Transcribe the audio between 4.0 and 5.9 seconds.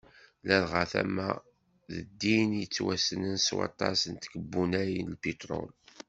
n tkebbunay n lpitrul.